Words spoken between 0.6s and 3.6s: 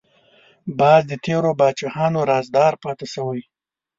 باز د تیرو پاچاهانو رازدار پاتې شوی